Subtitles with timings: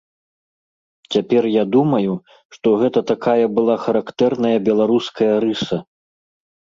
[1.15, 2.13] Цяпер я думаю,
[2.57, 5.77] што гэта такая была характэрная беларуская рыса.